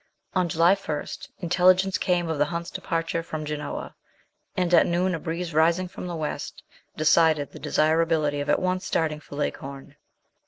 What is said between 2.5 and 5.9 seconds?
departure from Genoa; and at noon a breeze rising